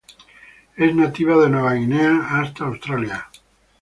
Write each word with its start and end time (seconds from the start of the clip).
Es 0.77 0.95
nativa 0.95 1.37
de 1.37 1.47
Nueva 1.47 1.75
Guinea 1.75 2.25
hasta 2.31 2.65
Australia. 2.65 3.29